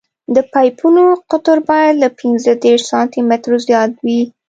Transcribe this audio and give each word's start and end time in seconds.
د 0.35 0.37
پایپونو 0.53 1.03
قطر 1.31 1.57
باید 1.69 1.93
له 2.03 2.09
پینځه 2.19 2.51
دېرش 2.63 2.83
سانتي 2.91 3.21
مترو 3.29 3.57
زیات 3.67 3.91
وي 4.05 4.21